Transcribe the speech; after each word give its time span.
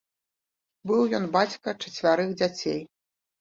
Быў 0.91 1.01
ён 1.17 1.27
бацька 1.35 1.75
чацвярых 1.83 2.33
дзяцей. 2.41 2.81